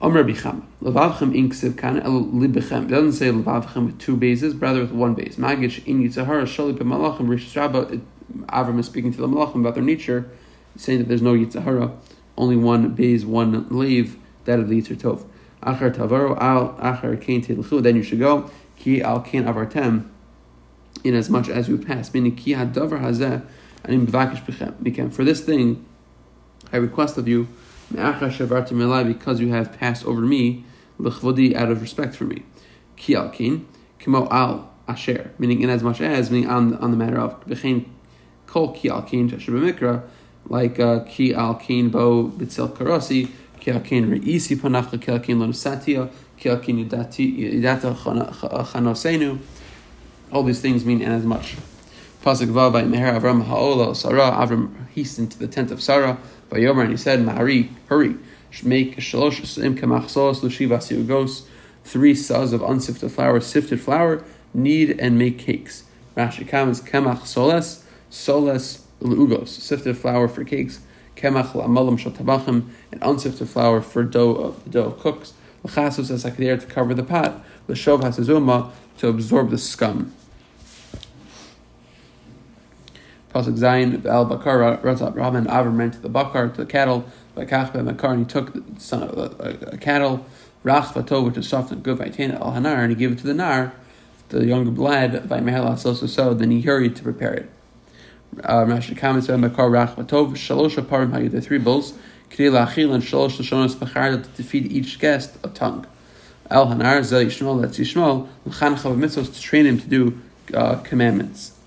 Amr 0.00 0.24
Bicham. 0.24 0.62
Levavchem 0.82 1.34
inksiv 1.36 1.76
kan 1.76 2.00
el 2.00 2.24
libechem. 2.24 2.84
It 2.84 2.88
doesn't 2.88 3.12
say 3.12 3.28
levavchem 3.28 3.84
with 3.84 3.98
two 3.98 4.16
bases, 4.16 4.54
rather 4.54 4.80
with 4.80 4.92
one 4.92 5.12
base. 5.14 5.36
Magish 5.36 5.86
in 5.86 6.02
Yitzhahara 6.02 6.44
shali 6.44 6.74
b'malachim 6.74 7.28
rish 7.28 7.54
Rabba. 7.54 8.00
Avram 8.46 8.78
is 8.78 8.86
speaking 8.86 9.12
to 9.12 9.20
the 9.20 9.28
malachim 9.28 9.56
about 9.56 9.74
their 9.74 9.84
nature, 9.84 10.30
saying 10.76 11.00
that 11.00 11.08
there's 11.08 11.20
no 11.20 11.34
Yitzhahara, 11.34 11.94
only 12.38 12.56
one 12.56 12.94
base, 12.94 13.24
one 13.24 13.66
leave, 13.68 14.16
that 14.46 14.58
of 14.58 14.70
the 14.70 14.80
Yitzhar 14.80 14.96
Tov. 14.96 15.26
Achar 15.62 15.94
tavaro 15.94 16.40
al 16.40 16.74
achar 16.74 17.20
kain 17.20 17.42
tilchu. 17.42 17.82
Then 17.82 17.96
you 17.96 18.02
should 18.02 18.18
go 18.18 18.50
ki 18.76 19.02
al 19.02 19.20
kain 19.20 19.44
avartem. 19.44 20.08
In 21.02 21.14
as 21.14 21.30
much 21.30 21.48
as 21.48 21.68
you 21.68 21.78
pass, 21.78 22.12
meaning 22.12 22.36
ki 22.36 22.52
hadavar 22.52 23.00
hazeh 23.00 23.42
anim 23.84 24.06
b'vakish 24.06 24.44
b'chem. 24.44 25.12
For 25.12 25.24
this 25.24 25.40
thing, 25.40 25.84
I 26.72 26.76
request 26.76 27.16
of 27.18 27.26
you 27.26 27.48
because 27.90 29.40
you 29.40 29.48
have 29.48 29.72
passed 29.78 30.04
over 30.04 30.20
me, 30.20 30.64
l'chvodi, 30.98 31.54
out 31.54 31.70
of 31.70 31.82
respect 31.82 32.14
for 32.14 32.24
me. 32.24 32.42
Ki 32.96 33.14
alkin, 33.14 33.64
kimo 33.98 34.28
al 34.30 34.70
asher, 34.86 35.32
meaning 35.38 35.62
in 35.62 35.70
as 35.70 35.82
much 35.82 36.00
as, 36.00 36.30
meaning 36.30 36.48
on, 36.48 36.76
on 36.76 36.90
the 36.90 36.96
matter 36.96 37.18
of, 37.18 37.44
v'chein 37.46 37.86
kol 38.46 38.72
ki 38.72 38.88
alkin, 38.88 39.30
mikra, 39.30 40.02
like 40.48 40.78
uh, 40.78 41.00
ki 41.04 41.32
alkin 41.32 41.90
bo 41.90 42.28
bitzel 42.28 42.68
karosi, 42.76 43.28
ki 43.70 43.78
alkin 43.78 44.10
re'isi 44.10 44.56
panachla, 44.56 45.00
ki 45.00 45.12
alkin 45.12 45.38
lonusatia, 45.38 46.10
ki 46.36 46.48
yidata 46.48 47.94
chanosenu. 47.94 49.38
All 50.32 50.42
these 50.42 50.60
things 50.60 50.84
mean 50.84 51.02
in 51.02 51.10
as 51.10 51.24
much. 51.24 51.56
Pasuk 52.22 52.48
Vav 52.48 52.72
by 52.72 52.82
Meher 52.82 53.18
Avram 53.18 53.44
Ha'ola 53.44 53.94
Sarah. 53.94 54.32
Avram 54.32 54.86
hastened 54.94 55.32
to 55.32 55.38
the 55.38 55.48
tent 55.48 55.70
of 55.70 55.82
Sarah. 55.82 56.18
by 56.48 56.58
Yomer 56.58 56.82
and 56.82 56.90
he 56.90 56.96
said, 56.96 57.20
Mahari, 57.20 57.70
hurry, 57.86 58.16
make 58.62 58.96
shalosh 58.98 59.44
sim 59.46 59.76
kamachsos 59.76 60.42
l'shivas 60.42 60.90
yugos, 60.94 61.46
three 61.84 62.14
saws 62.14 62.52
of 62.52 62.62
unsifted 62.62 63.10
flour, 63.10 63.40
sifted 63.40 63.80
flour, 63.80 64.24
knead 64.52 64.98
and 65.00 65.18
make 65.18 65.38
cakes. 65.38 65.84
Rashi 66.16 66.46
comments, 66.46 66.80
kemach 66.80 67.26
soles, 67.26 67.84
soles 68.10 68.86
l'ugos, 69.00 69.50
sifted 69.50 69.96
flour 69.96 70.28
for 70.28 70.44
cakes, 70.44 70.80
kemach 71.20 71.52
la'amalam 71.52 71.98
shatabachim, 71.98 72.68
and 72.90 73.02
unsifted 73.02 73.48
flour 73.48 73.80
for 73.80 74.02
dough 74.02 74.34
of 74.34 74.64
the 74.64 74.70
dough 74.70 74.86
of 74.86 74.98
cooks, 74.98 75.34
l'chasos 75.62 76.10
as 76.10 76.22
to 76.22 76.66
cover 76.66 76.94
the 76.94 77.02
pot, 77.02 77.42
l'shov 77.68 78.02
hasazuma, 78.02 78.70
to 78.98 79.08
absorb 79.08 79.50
the 79.50 79.58
scum. 79.58 80.12
Pasuk 83.34 83.56
Zayin, 83.56 84.04
Al 84.06 84.24
Bakar, 84.24 84.78
Razat 84.78 85.14
Rahman, 85.14 85.44
Avram 85.46 85.78
ran 85.78 85.90
to 85.92 86.00
the 86.00 86.08
Bakar, 86.08 86.48
to 86.48 86.56
the 86.56 86.66
cattle, 86.66 87.04
by 87.34 87.44
Kachbe 87.44 87.84
Makar, 87.84 88.12
and 88.12 88.18
he 88.20 88.24
took 88.24 88.52
the 88.52 88.80
son 88.80 89.04
of 89.04 89.16
a, 89.16 89.72
a, 89.72 89.78
cattle, 89.78 90.26
Rach 90.64 90.92
Vatov, 90.92 91.26
which 91.26 91.36
is 91.36 91.48
soft 91.48 91.70
and 91.70 91.82
good, 91.82 91.98
Vaitena 91.98 92.40
Al 92.40 92.52
Hanar, 92.52 92.78
and 92.78 92.90
he 92.90 92.96
gave 92.96 93.12
it 93.12 93.18
to 93.18 93.26
the 93.26 93.34
Nar, 93.34 93.72
the 94.30 94.44
younger 94.46 94.70
lad, 94.70 95.28
by 95.28 95.40
also 95.54 95.94
so, 95.94 96.34
then 96.34 96.50
he 96.50 96.62
hurried 96.62 96.96
to 96.96 97.02
prepare 97.02 97.34
it. 97.34 97.50
Uh, 98.38 98.64
Rashi 98.64 98.96
comments 98.96 99.28
on 99.28 99.40
Makar 99.40 99.68
Rach 99.68 99.96
Vatov, 99.96 100.32
Shalosh 100.32 100.76
Aparim 100.76 101.10
Hayu, 101.10 101.30
the 101.30 101.40
three 101.40 101.58
bulls, 101.58 101.94
Kri 102.30 102.46
Lachil, 102.46 102.94
and 102.94 103.02
Shalosh 103.02 103.38
Lashonos 103.38 103.74
Bachar, 103.74 104.22
to 104.36 104.42
feed 104.44 104.70
each 104.70 105.00
guest 105.00 105.36
a 105.42 105.48
tongue. 105.48 105.84
Al 106.48 106.68
Hanar, 106.68 107.02
Zel 107.02 107.24
Yishmol, 107.24 107.60
that's 107.60 107.78
Yishmol, 107.78 108.28
L'chan 108.46 108.76
Chav 108.76 108.96
Mitzvos, 108.96 109.34
to 109.34 109.40
train 109.40 109.66
him 109.66 109.80
to 109.80 109.88
do 109.88 110.20
uh, 110.54 110.76
commandments. 110.76 111.58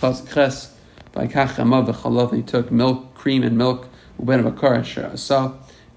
Pasuk 0.00 0.32
Ches, 0.32 0.76
by 1.10 1.26
Kach 1.26 1.48
Chalav, 1.56 2.30
and 2.30 2.40
he 2.40 2.46
took 2.46 2.70
milk, 2.70 3.14
cream, 3.14 3.42
and 3.42 3.58
milk, 3.58 3.88
Uben 4.20 4.44
Bakar 4.44 4.84
saw, 5.16 5.54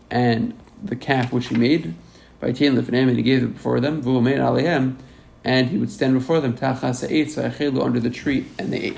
and 0.10 0.58
the 0.84 0.96
calf 0.96 1.32
which 1.32 1.50
he 1.50 1.56
made, 1.56 1.94
by 2.40 2.52
Tain 2.52 2.76
Lefinem, 2.76 3.10
and 3.10 3.18
he 3.18 3.24
gave 3.24 3.44
it 3.44 3.54
before 3.54 3.80
them, 3.80 4.02
Vu 4.02 4.22
made 4.22 4.38
Alehem, 4.38 4.98
and 5.48 5.70
he 5.70 5.78
would 5.78 5.90
stand 5.90 6.14
before 6.14 6.42
them, 6.42 6.58
Tachas 6.58 7.10
Eit, 7.10 7.30
Sa'achelu, 7.30 7.82
under 7.82 8.02
the 8.02 8.10
tree, 8.10 8.48
and 8.60 8.74
they 8.74 8.82
ate. 8.82 8.98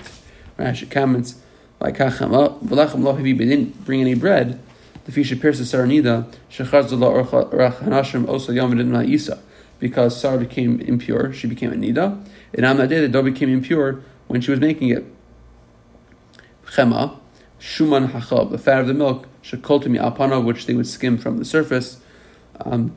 Rashi 0.58 0.89
comments, 0.89 1.36
Lo 1.79 1.91
Havi, 1.91 3.38
didn't 3.38 3.86
bring 3.86 4.01
any 4.01 4.15
bread, 4.15 4.60
the 5.06 5.12
Fisha 5.12 5.39
Pirsa 5.39 5.62
Saranida, 5.62 6.25
Shechazullah 6.50 7.51
Orach 7.51 7.77
Hanashim 7.77 8.27
also 8.27 8.51
Yom 8.51 8.75
did 8.75 8.88
not 8.88 9.06
Isa. 9.06 9.39
Because 9.77 10.20
Sarah 10.20 10.39
became 10.39 10.82
impure, 10.82 11.32
she 11.32 11.46
became 11.46 11.72
a 11.72 11.75
Nida. 11.75 12.22
And 12.56 12.65
on 12.65 12.77
that 12.77 12.89
day, 12.89 13.00
the 13.00 13.08
dough 13.08 13.22
became 13.22 13.50
impure 13.50 14.01
when 14.27 14.41
she 14.41 14.50
was 14.50 14.60
making 14.60 14.89
it. 14.89 15.06
Chema, 16.65 17.20
Shuman 17.60 18.10
Hachab, 18.10 18.50
the 18.50 18.58
fat 18.58 18.82
of 18.82 18.88
the 18.88 18.96
milk, 18.96 19.27
Shekoltimi 19.44 20.00
Apana, 20.01 20.44
which 20.44 20.65
they 20.65 20.74
would 20.74 20.88
skim 20.88 21.20
from 21.20 21.38
the 21.38 21.46
surface. 21.46 22.01
Um, 22.65 22.96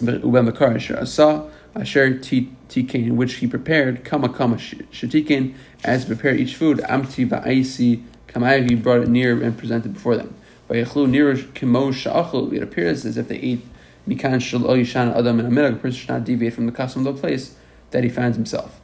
Ubem 0.00 1.00
Asa, 1.00 1.50
Asher 1.74 2.14
Tikain, 2.14 3.12
which 3.12 3.34
he 3.34 3.46
prepared, 3.46 4.04
Kama 4.04 4.28
Kama 4.28 4.56
Shetikain, 4.56 5.54
as 5.84 6.04
prepared 6.04 6.40
each 6.40 6.56
food, 6.56 6.78
Amti 6.78 7.28
Ba'aisi 7.28 8.02
Kamayav, 8.28 8.68
he 8.68 8.76
brought 8.76 9.02
it 9.02 9.08
near 9.08 9.42
and 9.42 9.56
presented 9.56 9.94
before 9.94 10.16
them. 10.16 10.34
Vayachlu 10.68 11.08
near 11.08 11.36
Kimo 11.36 11.90
Sha'achlu, 11.90 12.52
it 12.52 12.62
appears 12.62 13.04
as 13.04 13.16
if 13.16 13.28
they 13.28 13.38
ate 13.38 13.66
Mikan 14.06 14.40
Shal 14.40 14.60
Yishan 14.60 15.16
Adam 15.16 15.40
and 15.40 15.58
a 15.58 15.72
person 15.72 15.92
should 15.92 16.08
not 16.08 16.24
deviate 16.24 16.54
from 16.54 16.66
the 16.66 16.72
custom 16.72 17.06
of 17.06 17.14
the 17.14 17.20
place 17.20 17.54
that 17.90 18.02
he 18.02 18.10
finds 18.10 18.36
himself. 18.36 18.80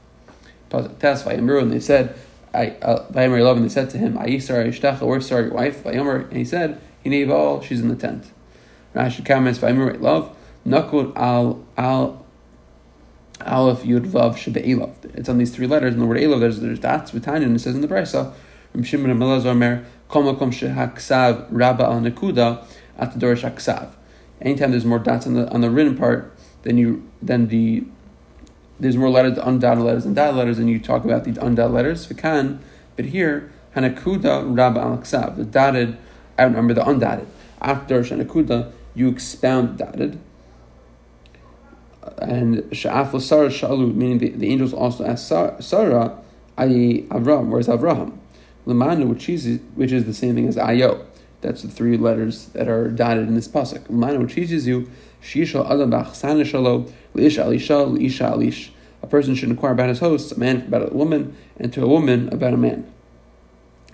Tes 0.70 1.22
Vayamru, 1.22 1.62
and 1.62 1.72
they 1.72 1.80
said, 1.80 2.16
uh, 2.54 3.04
Vayomer 3.12 3.42
love, 3.42 3.56
and 3.56 3.64
they 3.64 3.70
said 3.70 3.90
to 3.90 3.98
him, 3.98 4.14
Ayisar 4.14 4.66
Ishtacha, 4.66 5.02
where's 5.02 5.26
Sarah, 5.26 5.44
your 5.44 5.54
wife? 5.54 5.84
Vayomer, 5.84 6.28
and 6.28 6.36
he 6.36 6.44
said, 6.44 6.80
Hinei 7.04 7.62
she's 7.62 7.80
in 7.80 7.88
the 7.88 7.96
tent. 7.96 8.30
Rashi 8.94 9.24
comments, 9.24 9.58
Vayomer 9.58 10.00
love, 10.00 10.34
Nakut 10.66 11.16
al 11.16 11.64
al 11.76 12.25
Aleph 13.44 13.82
Yud 13.82 14.06
Vav 14.06 14.34
Shebe 14.34 14.64
Elav. 14.66 14.94
It's 15.14 15.28
on 15.28 15.38
these 15.38 15.54
three 15.54 15.66
letters. 15.66 15.94
In 15.94 16.00
the 16.00 16.06
word 16.06 16.18
Elav, 16.18 16.40
there's 16.40 16.60
there's 16.60 16.78
dots 16.78 17.12
with 17.12 17.26
and 17.28 17.56
it 17.56 17.58
says 17.58 17.74
in 17.74 17.80
the 17.80 17.88
Brisa, 17.88 18.32
from 18.72 18.82
Shimon 18.82 19.10
and 19.10 19.20
Melazar 19.20 19.56
Mer, 19.56 19.84
Kol 20.08 20.22
Makom 20.22 20.50
Shehaksav 20.50 21.46
Rabba 21.50 21.84
al 21.84 22.00
Nekuda 22.00 22.64
at 22.98 23.12
the 23.12 23.18
Dorish 23.18 23.48
Aksav. 23.48 23.90
Anytime 24.40 24.70
there's 24.70 24.84
more 24.84 24.98
dots 24.98 25.26
on 25.26 25.34
the 25.34 25.48
on 25.50 25.60
the 25.60 25.70
written 25.70 25.96
part, 25.96 26.34
then 26.62 26.78
you 26.78 27.08
then 27.20 27.48
the 27.48 27.84
there's 28.78 28.96
more 28.96 29.10
letters, 29.10 29.38
undotted 29.38 29.84
letters, 29.84 30.04
and 30.04 30.14
dotted 30.14 30.36
letters, 30.36 30.58
and 30.58 30.68
you 30.68 30.78
talk 30.78 31.04
about 31.04 31.24
the 31.24 31.32
undotted 31.32 31.72
letters. 31.72 32.06
Fikan, 32.06 32.58
but 32.94 33.06
here 33.06 33.52
Hanakuda 33.74 34.56
Rabba 34.56 34.80
al 34.80 34.98
Aksav, 34.98 35.36
the 35.36 35.44
dotted 35.44 35.96
outnumber 36.38 36.74
the 36.74 36.82
undotted. 36.82 37.26
After 37.60 38.00
Dorish 38.00 38.16
Hanakuda, 38.16 38.72
you 38.94 39.08
expound 39.08 39.78
dotted 39.78 40.18
and 42.18 42.58
Sha'af 42.70 43.20
Sarah 43.20 43.48
Shalu, 43.48 43.94
meaning 43.94 44.18
the, 44.18 44.30
the 44.30 44.48
angels 44.48 44.72
also 44.72 45.04
asked 45.04 45.28
Sarah, 45.28 46.18
i.e. 46.58 47.02
Avram, 47.10 47.48
where's 47.48 47.68
Avraham? 47.68 48.18
Lamanu, 48.66 49.08
which 49.08 49.28
is, 49.28 49.60
which 49.74 49.92
is 49.92 50.04
the 50.04 50.14
same 50.14 50.34
thing 50.34 50.48
as 50.48 50.56
Ayo. 50.56 51.04
That's 51.40 51.62
the 51.62 51.68
three 51.68 51.96
letters 51.96 52.46
that 52.46 52.68
are 52.68 52.90
dotted 52.90 53.28
in 53.28 53.34
this 53.34 53.46
pasuk. 53.46 53.80
Lamanu, 53.88 54.22
which 54.22 54.34
teaches 54.34 54.66
you, 54.66 54.90
Shishal 55.22 55.68
Adabach 55.68 56.08
Sanishalo, 56.08 56.90
Lish 57.14 57.36
Alisha, 57.36 57.86
Lisha 57.96 58.32
Alish. 58.32 58.70
A 59.02 59.06
person 59.06 59.34
should 59.34 59.50
inquire 59.50 59.72
about 59.72 59.88
his 59.88 60.00
host, 60.00 60.32
a 60.32 60.38
man 60.38 60.62
about 60.62 60.90
a 60.90 60.94
woman, 60.94 61.36
and 61.58 61.72
to 61.72 61.84
a 61.84 61.88
woman 61.88 62.28
about 62.32 62.54
a 62.54 62.56
man. 62.56 62.92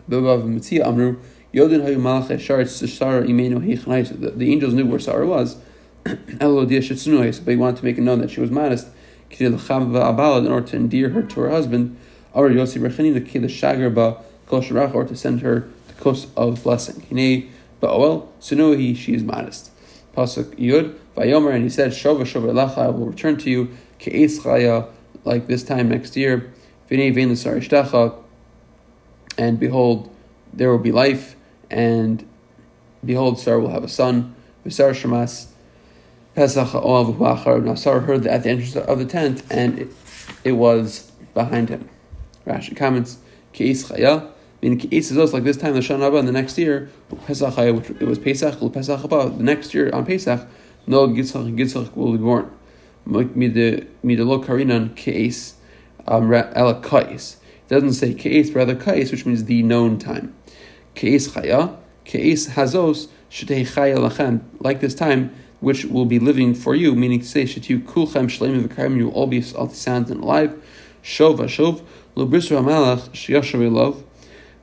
The 0.09 0.19
angels 4.41 4.75
knew 4.75 4.87
where 4.87 4.99
Sarah 4.99 5.27
was 5.27 5.57
but 7.45 7.51
he 7.51 7.57
wanted 7.57 7.77
to 7.77 7.85
make 7.85 7.99
it 7.99 8.03
known 8.03 8.21
that 8.21 8.31
she 8.31 8.41
was 8.41 8.51
modest. 8.51 8.89
In 9.39 9.55
order 9.55 10.67
to 10.67 10.77
endear 10.77 11.09
her 11.11 11.23
to 11.23 11.41
her 11.41 11.51
husband, 11.51 11.97
or 12.35 12.49
Yossi 12.51 12.81
or 14.95 15.05
to 15.05 15.17
send 15.17 15.41
her 15.41 15.69
the 15.89 15.95
coast 15.95 16.29
of 16.37 16.63
blessing. 16.63 17.07
Sunuhi, 17.81 18.97
she 18.97 19.15
is 19.15 19.23
modest. 19.23 19.71
Pasuk 20.17 20.55
Yud 20.59 20.95
Vayomer, 21.17 21.55
and 21.55 21.65
he 21.65 21.71
said, 21.71 21.93
Shova 21.93 22.23
Shova 22.23 22.53
Lacha, 22.53 22.79
I 22.79 22.89
will 22.89 23.07
return 23.07 23.37
to 23.39 23.51
you, 23.51 23.71
like 25.25 25.47
this 25.47 25.63
time 25.63 25.89
next 25.89 26.17
year, 26.17 26.53
and 29.39 29.59
behold, 29.59 30.15
there 30.53 30.71
will 30.71 30.79
be 30.79 30.93
life, 30.93 31.37
and 31.71 32.29
behold, 33.05 33.39
Sarah 33.41 33.61
will 33.61 33.71
have 33.71 33.85
a 33.85 33.89
son, 33.89 34.35
Shemas, 34.93 35.52
Pesach 36.35 36.73
Now 36.75 37.75
Sarah 37.75 38.01
heard 38.01 38.27
at 38.27 38.43
the 38.43 38.51
entrance 38.51 38.77
of 38.77 38.99
the 38.99 39.05
tent, 39.05 39.43
and 39.51 39.79
it, 39.79 39.89
it 40.45 40.53
was 40.53 41.13
behind 41.35 41.69
him. 41.69 41.89
Rashi 42.47 42.77
comments, 42.77 43.19
Ke'is 43.53 43.85
Chaya, 43.85 44.31
meaning 44.63 44.79
Ke'is 44.79 45.17
is 45.17 45.35
like 45.35 45.45
this 45.45 45.59
time, 45.59 45.75
the 45.75 45.81
Shana 45.81 46.19
in 46.19 46.27
the 46.27 46.33
next 46.33 46.57
year, 46.57 46.91
Pesach 47.27 47.55
Chaya, 47.55 47.77
which 47.77 47.91
it 47.91 48.07
was 48.07 48.19
Pesach, 48.19 48.59
Pesach 48.73 49.05
Abba, 49.05 49.35
the 49.37 49.43
next 49.43 49.75
year 49.75 49.91
on 49.93 50.07
Pesach, 50.07 50.49
no 50.87 51.07
Gitzach, 51.09 51.55
Gitzach 51.55 51.95
will 51.95 52.13
be 52.13 52.19
born. 52.19 52.51
Midelo 53.07 53.87
Karinan 54.45 54.95
Ke'is, 54.95 55.55
um, 56.07 56.33
Ela 56.33 56.81
Kais. 56.81 57.37
It 57.67 57.69
doesn't 57.69 57.93
say 57.93 58.15
Ke'is, 58.15 58.55
rather 58.55 58.75
Kais, 58.75 59.11
which 59.11 59.27
means 59.27 59.45
the 59.45 59.63
known 59.63 59.99
time. 59.99 60.35
Ke'is 60.95 61.29
Chaya, 61.29 61.77
Ke'is 62.07 62.51
Hazos, 62.51 63.09
Shetei 63.31 63.67
Chaya 63.67 63.97
Lachem, 63.99 64.41
like 64.61 64.81
this 64.81 64.95
time, 64.95 65.35
which 65.63 65.85
will 65.85 66.05
be 66.05 66.19
living 66.19 66.55
for 66.55 66.75
you, 66.75 66.95
meaning 66.95 67.21
to 67.21 67.25
say, 67.25 67.45
Shetiu 67.45 67.83
kulchem 67.83 68.27
shleimim 68.27 68.67
v'karim, 68.67 68.97
you 68.97 69.07
will 69.07 69.15
all 69.15 69.27
be 69.29 69.41
sound 69.41 70.11
and 70.11 70.21
alive. 70.23 70.61
Shov 71.03 71.39
v'shov, 71.39 71.83
lo 72.17 72.27
brisru 72.27 72.61
hamalach, 72.61 73.09
shiyashav 73.11 73.73
love. 73.73 74.05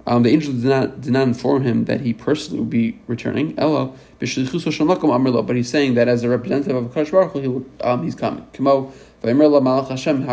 Um, 0.05 0.23
the 0.23 0.29
angel 0.29 0.53
did 0.53 0.65
not, 0.65 1.01
did 1.01 1.13
not 1.13 1.27
inform 1.27 1.63
him 1.63 1.85
that 1.85 2.01
he 2.01 2.13
personally 2.13 2.59
would 2.59 2.69
be 2.69 2.99
returning. 3.07 3.57
Ella, 3.57 3.93
but 4.19 5.55
he's 5.55 5.69
saying 5.69 5.93
that 5.93 6.07
as 6.07 6.23
a 6.23 6.29
representative 6.29 6.75
of 6.75 6.91
Akash 6.91 7.11
Baruch 7.11 7.33
he 7.33 7.47
will, 7.47 7.65
um, 7.81 8.03
he's 8.03 8.15
coming. 8.15 8.45
Kamo, 8.53 8.91
malach 9.23 9.89
Hashem 9.89 10.25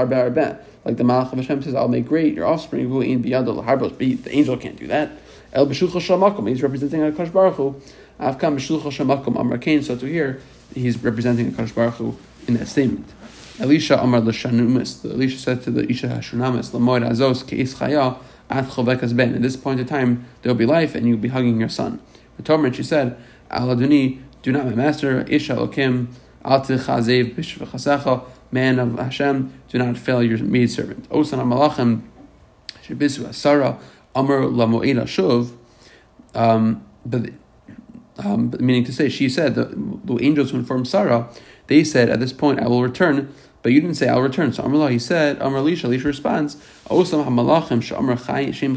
like 0.86 0.96
the 0.98 1.04
Malach 1.04 1.32
of 1.32 1.38
Hashem 1.38 1.62
says, 1.62 1.74
I'll 1.74 1.88
make 1.88 2.06
great 2.06 2.34
your 2.34 2.46
offspring, 2.46 2.88
beyond 3.20 3.46
the 3.48 4.28
angel 4.30 4.56
can't 4.56 4.78
do 4.78 4.86
that. 4.86 5.10
El 5.52 5.66
he's 5.66 5.82
representing 5.82 7.00
Akash 7.00 7.32
Baruch 7.32 7.54
Hu. 7.54 7.80
Avkam 8.20 9.36
Amar 9.36 9.82
So 9.82 9.96
to 9.96 10.06
hear, 10.06 10.40
he's 10.74 11.02
representing 11.02 11.52
Akash 11.52 11.74
Baruch 11.74 11.94
Hu 11.94 12.16
in 12.46 12.54
that 12.54 12.66
statement. 12.68 13.06
Elisha 13.58 13.98
Amar 13.98 14.20
L'Shanumis. 14.20 15.04
Elisha 15.04 15.38
said 15.38 15.62
to 15.62 15.70
the 15.70 15.90
Isha 15.90 16.08
Hashunamis, 16.08 16.70
Lamoid 16.70 17.08
Azos 17.08 17.42
Ke'is 17.44 17.74
Chaya 17.76 18.18
At 18.50 18.66
Chovekas 18.66 19.16
Ben. 19.16 19.34
At 19.34 19.42
this 19.42 19.56
point 19.56 19.80
in 19.80 19.86
time, 19.86 20.26
there 20.42 20.52
will 20.52 20.58
be 20.58 20.66
life, 20.66 20.94
and 20.94 21.08
you'll 21.08 21.18
be 21.18 21.28
hugging 21.28 21.58
your 21.58 21.68
son. 21.68 22.00
The 22.36 22.42
Torah 22.42 22.72
she 22.72 22.82
said, 22.82 23.16
Aladuni, 23.50 24.20
do 24.42 24.52
not 24.52 24.66
my 24.66 24.74
master, 24.74 25.22
Isha 25.22 25.54
Lokim, 25.54 26.08
Al 26.44 26.60
Tichazev 26.60 27.34
Bishvachasecha, 27.34 28.24
man 28.50 28.78
of 28.78 28.98
Hashem, 28.98 29.52
do 29.68 29.78
not 29.78 29.96
fail 29.96 30.22
your 30.22 30.38
maidservant. 30.38 31.08
Osan 31.08 31.38
Amalachim, 31.38 32.02
Shebisu 32.84 33.24
Asara, 33.24 33.80
Amar 34.14 34.42
Lamoeda 34.42 35.04
Shuv. 35.04 35.52
Um, 36.34 36.84
but 37.04 37.30
um, 38.18 38.54
meaning 38.60 38.84
to 38.84 38.92
say, 38.92 39.08
she 39.08 39.28
said, 39.28 39.54
the, 39.54 39.64
the 40.04 40.18
angels 40.22 40.50
who 40.50 40.58
informed 40.58 40.88
Sarah, 40.88 41.28
they 41.66 41.84
said, 41.84 42.08
at 42.08 42.20
this 42.20 42.32
point, 42.32 42.60
I 42.60 42.68
will 42.68 42.82
return, 42.82 43.32
but 43.62 43.72
you 43.72 43.80
didn't 43.80 43.96
say, 43.96 44.08
I'll 44.08 44.22
return. 44.22 44.52
So 44.52 44.62
Amr 44.62 44.88
he 44.88 44.98
said, 44.98 45.40
Amr 45.42 45.58
Elisha, 45.58 45.86
Elisha 45.86 46.08
responds, 46.08 46.56
Osam 46.88 47.24
HaMalachim, 47.24 47.82
Shem 47.82 48.76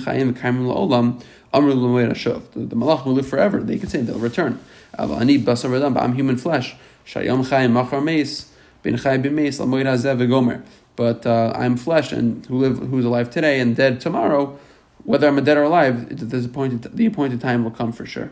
Amr. 1.52 1.74
The 1.74 2.76
Malach 2.76 3.06
will 3.06 3.14
live 3.14 3.28
forever. 3.28 3.60
They 3.62 3.78
could 3.78 3.90
say 3.90 4.02
they'll 4.02 4.20
return. 4.20 4.60
Basar 4.98 5.94
but 5.94 6.04
I'm 6.04 6.16
human 6.16 6.38
flesh. 6.38 6.76
Chayim 7.06 7.72
Machar 7.72 8.02
Meis, 8.02 8.52
V'gomer. 8.84 10.62
But 10.96 11.26
uh, 11.26 11.54
I'm 11.56 11.78
flesh, 11.78 12.12
and 12.12 12.46
who 12.48 12.58
live, 12.58 12.78
who's 12.78 13.06
alive 13.06 13.30
today 13.30 13.60
and 13.62 13.76
dead 13.76 14.02
tomorrow, 14.02 14.60
whether 15.04 15.28
I'm 15.28 15.38
a 15.38 15.42
dead 15.42 15.58
or 15.58 15.64
alive, 15.64 16.30
the 16.30 16.44
appointed, 16.44 16.84
the 16.96 17.06
appointed 17.06 17.40
time 17.40 17.64
will 17.64 17.72
come 17.72 17.94
for 17.94 18.06
sure. 18.06 18.32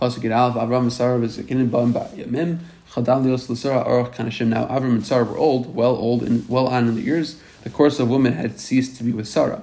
Pasuk 0.00 0.20
Yud 0.20 0.36
Aleph, 0.36 0.54
Avram 0.54 0.82
and 0.82 0.92
Sarah 0.92 1.18
was 1.18 1.38
Kinin 1.38 1.72
Bam 1.72 1.92
Yamim, 1.92 2.60
Chadal 2.92 3.24
Lios 3.24 3.48
L'Sara 3.48 3.84
Aruch 3.84 4.14
Kanashim. 4.14 4.46
Now 4.46 4.66
Avram 4.66 4.92
and 4.92 5.04
Sarah 5.04 5.24
were 5.24 5.36
old, 5.36 5.74
well 5.74 5.96
old 5.96 6.22
and 6.22 6.48
well 6.48 6.68
on 6.68 6.86
in 6.86 6.94
the 6.94 7.02
years. 7.02 7.40
The 7.64 7.70
course 7.70 7.98
of 7.98 8.08
women 8.08 8.34
had 8.34 8.60
ceased 8.60 8.96
to 8.98 9.04
be 9.04 9.10
with 9.10 9.26
Sarah. 9.26 9.62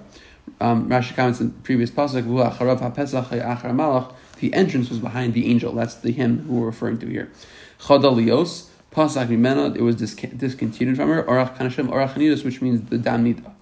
Um, 0.59 0.89
Rashi 0.89 1.15
comments 1.15 1.39
in 1.39 1.47
the 1.47 1.53
previous 1.59 1.89
pasuk. 1.89 2.25
The 4.37 4.53
entrance 4.53 4.89
was 4.89 4.99
behind 4.99 5.33
the 5.33 5.49
angel. 5.49 5.71
That's 5.71 5.95
the 5.95 6.11
him 6.11 6.39
who 6.39 6.55
we're 6.55 6.65
referring 6.65 6.97
to 6.99 7.07
here. 7.07 7.31
Chadal 7.79 8.17
Lios 8.17 8.67
Pasuk 8.91 9.27
Mimena. 9.27 9.73
It 9.73 9.81
was 9.81 9.95
discontinued 9.95 10.97
from 10.97 11.09
her. 11.09 11.23
Orach 11.23 11.57
Kanashim 11.57 11.87
Orach 11.87 12.43
which 12.43 12.61
means 12.61 12.89
the 12.89 12.97
Damnida. 12.97 13.54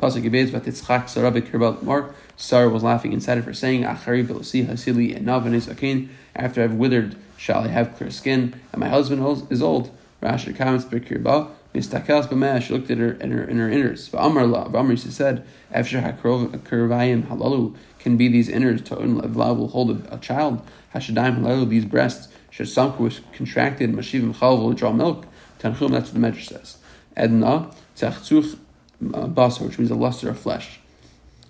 Pasuk 0.00 0.22
Yibez 0.22 0.48
Vatitzchak 0.48 1.10
Sarah 1.10 1.30
Bekirbat 1.30 1.82
Mar. 1.82 2.14
Sarah 2.34 2.70
was 2.70 2.82
laughing 2.82 3.12
inside 3.12 3.36
of 3.36 3.44
her, 3.44 3.52
saying, 3.52 3.82
Achari 3.82 4.26
Belosi 4.26 4.66
Hasili 4.66 5.14
and 5.14 5.26
Navanis. 5.26 6.08
After 6.34 6.64
I've 6.64 6.72
withered, 6.72 7.16
shall 7.36 7.64
I 7.64 7.68
have 7.68 7.94
clear 7.96 8.10
skin? 8.10 8.58
And 8.72 8.80
my 8.80 8.88
husband 8.88 9.20
is 9.50 9.60
old. 9.60 9.94
Rashi 10.22 10.56
comments 10.56 10.86
Bekirba. 10.86 11.50
Mistakelas 11.74 12.28
b'meh, 12.28 12.62
she 12.62 12.72
looked 12.72 12.90
at 12.90 12.96
her 12.96 13.12
in 13.12 13.30
her 13.30 13.44
in 13.44 13.58
her 13.58 13.68
innards. 13.68 14.08
V'amar 14.08 14.50
la, 14.50 14.68
V'amar 14.68 14.98
she 15.00 15.10
said, 15.10 15.46
Efshar 15.72 16.18
hakurvayim 16.18 17.28
halalu, 17.28 17.76
can 17.98 18.16
be 18.16 18.26
these 18.26 18.48
innards 18.48 18.82
to 18.82 18.96
will 18.96 19.68
hold 19.68 19.90
a, 19.90 20.14
a 20.14 20.18
child. 20.18 20.66
Hashadaim 20.94 21.40
halalu, 21.40 21.68
these 21.68 21.84
breasts, 21.84 22.32
Shasamku 22.50 22.98
was 22.98 23.20
contracted, 23.34 23.92
Mashivim 23.92 24.36
chal 24.38 24.56
will 24.56 24.72
draw 24.72 24.92
milk. 24.92 25.26
Tanchum, 25.60 25.90
that's 25.90 26.12
what 26.12 26.20
the 26.20 26.26
Medrash 26.26 26.48
says. 26.48 26.78
Edna, 27.16 27.70
tzachzuch 27.96 28.54
uh, 28.54 28.56
basar, 29.02 29.66
which 29.66 29.78
means 29.78 29.90
a 29.90 29.94
luster 29.94 30.28
of 30.28 30.38
flesh. 30.38 30.80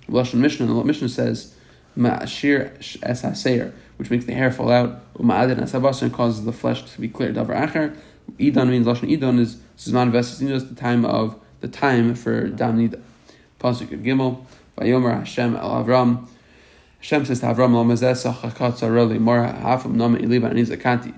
Lashon 0.09 0.35
Mishnah, 0.35 0.67
the 0.67 0.85
Mishnah 0.85 1.09
says, 1.09 1.55
Ma'ashir 1.97 3.03
es 3.03 3.75
which 3.97 4.11
makes 4.11 4.25
the 4.25 4.33
hair 4.33 4.51
fall 4.51 4.71
out. 4.71 5.15
Uma'adin 5.15 5.61
es 5.61 6.03
and 6.03 6.13
causes 6.13 6.45
the 6.45 6.53
flesh 6.53 6.83
to 6.91 7.01
be 7.01 7.09
clear. 7.09 7.33
Davar 7.33 7.69
acher, 7.69 7.97
Idon 8.39 8.71
means 8.71 8.87
Lashon 8.87 9.17
Idon 9.17 9.39
is 9.39 9.57
Zman 9.77 10.11
Vesas 10.11 10.49
is 10.49 10.69
the 10.69 10.75
time 10.75 11.05
of 11.05 11.39
the 11.61 11.69
time 11.69 12.15
for 12.15 12.49
Dam 12.49 12.79
Nida. 12.79 13.01
Pasuk 13.59 13.89
Gimel, 14.03 14.45
Vayomer 14.79 15.19
Hashem 15.19 15.57
El 15.57 15.85
Avram. 15.85 16.29
Hashem 16.99 17.25
says 17.25 17.41
to 17.41 17.47
Avram, 17.47 17.73
Lamazesa 17.73 18.35
Chakatza 18.35 18.89
Reli 18.89 19.19
Mora 19.19 19.53
Hafam 19.53 19.95
Nama 19.95 20.19
Iliba 20.19 20.53
Anizakanti. 20.53 21.15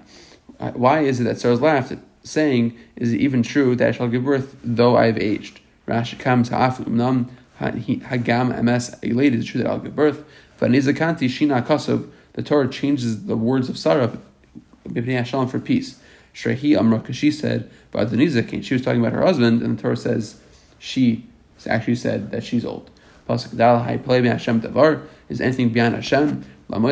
Uh, 0.58 0.70
why 0.72 1.00
is 1.00 1.20
it 1.20 1.24
that 1.24 1.38
Sarah 1.38 1.56
laughed, 1.56 1.94
saying, 2.22 2.76
Is 2.96 3.12
it 3.12 3.20
even 3.20 3.42
true 3.42 3.74
that 3.76 3.88
I 3.88 3.92
shall 3.92 4.08
give 4.08 4.24
birth 4.24 4.56
though 4.62 4.96
I 4.96 5.06
have 5.06 5.18
aged? 5.18 5.60
Rashi 5.86 6.18
comes 6.18 6.50
Hafam 6.50 6.88
Nam 6.88 7.30
Hagam 7.60 8.62
MS 8.62 8.96
elated. 9.02 9.40
It's 9.40 9.48
true 9.48 9.62
that 9.62 9.70
I'll 9.70 9.78
give 9.78 9.94
birth. 9.96 10.24
Vanizakanti 10.58 11.28
Shina 11.28 11.64
Kasov. 11.64 12.10
The 12.34 12.42
Torah 12.42 12.68
changes 12.68 13.26
the 13.26 13.36
words 13.36 13.68
of 13.68 13.76
Sarah 13.78 14.08
for 14.08 15.58
peace. 15.60 16.00
Shrehi 16.34 16.78
Amra, 16.78 17.12
she 17.12 17.30
said, 17.30 17.70
but 17.90 18.10
the 18.10 18.16
Nizakin, 18.16 18.64
she 18.64 18.74
was 18.74 18.82
talking 18.82 19.00
about 19.00 19.12
her 19.12 19.22
husband, 19.22 19.60
and 19.60 19.78
the 19.78 19.82
Torah 19.82 19.96
says 19.96 20.40
she 20.78 21.26
actually 21.66 21.94
said 21.94 22.30
that 22.30 22.42
she's 22.42 22.64
old. 22.64 22.90
Pasuk 23.28 23.56
Dal 23.56 23.80
Hai 23.80 23.98
Play 23.98 24.22
Hashem 24.26 24.62
Davar 24.62 25.06
is 25.28 25.40
anything 25.40 25.68
beyond 25.70 25.94
Hashem. 25.94 26.44
At 26.72 26.82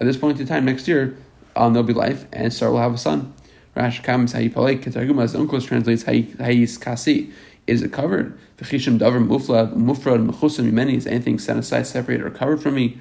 this 0.00 0.16
point 0.16 0.40
in 0.40 0.46
time 0.46 0.64
next 0.64 0.88
year, 0.88 1.16
um, 1.56 1.72
there'll 1.72 1.86
be 1.86 1.92
life, 1.92 2.26
and 2.32 2.52
Sarah 2.52 2.70
will 2.70 2.78
have 2.78 2.94
a 2.94 2.98
son. 2.98 3.34
Rash 3.76 4.02
comes 4.02 4.32
Hai 4.32 4.48
Palei 4.48 4.82
Ketargum 4.82 5.22
as 5.22 5.34
Onkelos 5.34 5.66
translates 5.66 6.04
Hayis 6.04 6.80
Kasi. 6.80 7.30
Is 7.66 7.82
it 7.82 7.92
covered? 7.92 8.38
V'chishim 8.56 8.98
davar 8.98 9.22
mufla 9.24 9.70
mufrad 9.74 10.26
mechusim 10.26 10.72
many 10.72 10.96
is 10.96 11.06
anything 11.06 11.38
set 11.38 11.58
aside, 11.58 11.86
separated, 11.86 12.24
or 12.24 12.30
covered 12.30 12.62
from 12.62 12.74
me? 12.74 12.98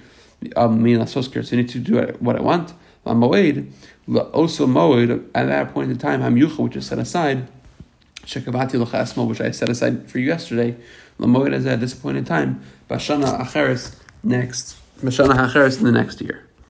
Um, 0.58 0.84
me 0.84 0.94
so 1.06 1.22
I 1.22 1.56
need 1.56 1.70
to 1.70 1.80
do 1.80 2.02
what 2.20 2.36
I 2.36 2.42
want. 2.42 2.74
Lamoed, 3.06 3.72
also 4.34 4.68
moed 4.68 5.30
at 5.34 5.46
that 5.46 5.74
point 5.74 5.92
in 5.92 5.98
time, 5.98 6.22
hamyucha, 6.22 6.60
which 6.60 6.76
is 6.76 6.88
set 6.88 7.00
aside. 7.00 7.48
Shekavati 8.24 8.74
l'chasmo, 8.74 9.26
which 9.26 9.40
I 9.40 9.52
set 9.52 9.70
aside 9.70 10.10
for 10.10 10.20
you 10.20 10.28
yesterday. 10.28 10.76
Lamoed 11.20 11.54
is 11.54 11.66
at 11.66 11.80
this 11.80 11.94
point 11.94 12.18
in 12.18 12.26
time. 12.26 12.62
Bashana 12.90 13.40
acheres 13.40 13.96
next. 14.24 14.76
Bashana 15.00 15.48
acheres 15.48 15.78
in 15.78 15.86
the 15.86 15.92
next 15.94 16.20
year. 16.22 16.45